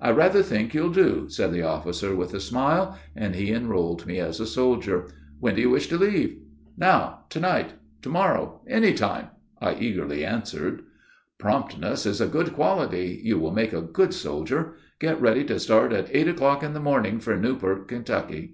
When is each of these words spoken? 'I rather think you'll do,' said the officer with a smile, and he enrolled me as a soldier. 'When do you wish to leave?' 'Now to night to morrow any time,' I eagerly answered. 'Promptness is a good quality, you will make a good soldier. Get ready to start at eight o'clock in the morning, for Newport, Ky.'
'I 0.00 0.12
rather 0.12 0.44
think 0.44 0.74
you'll 0.74 0.92
do,' 0.92 1.28
said 1.28 1.50
the 1.52 1.62
officer 1.64 2.14
with 2.14 2.32
a 2.32 2.38
smile, 2.38 2.96
and 3.16 3.34
he 3.34 3.50
enrolled 3.52 4.06
me 4.06 4.20
as 4.20 4.38
a 4.38 4.46
soldier. 4.46 5.08
'When 5.40 5.56
do 5.56 5.60
you 5.60 5.70
wish 5.70 5.88
to 5.88 5.98
leave?' 5.98 6.38
'Now 6.76 7.24
to 7.30 7.40
night 7.40 7.72
to 8.02 8.08
morrow 8.08 8.60
any 8.68 8.94
time,' 8.94 9.30
I 9.60 9.74
eagerly 9.74 10.24
answered. 10.24 10.82
'Promptness 11.40 12.06
is 12.06 12.20
a 12.20 12.28
good 12.28 12.54
quality, 12.54 13.20
you 13.24 13.40
will 13.40 13.50
make 13.50 13.72
a 13.72 13.82
good 13.82 14.14
soldier. 14.14 14.74
Get 15.00 15.20
ready 15.20 15.42
to 15.46 15.58
start 15.58 15.92
at 15.92 16.14
eight 16.14 16.28
o'clock 16.28 16.62
in 16.62 16.72
the 16.72 16.78
morning, 16.78 17.18
for 17.18 17.34
Newport, 17.36 17.88
Ky.' 17.88 18.52